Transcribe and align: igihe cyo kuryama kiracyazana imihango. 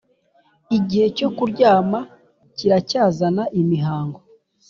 igihe 0.77 1.05
cyo 1.17 1.29
kuryama 1.37 1.99
kiracyazana 2.57 3.43
imihango. 3.61 4.19